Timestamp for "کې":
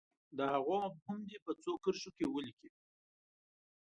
2.17-2.25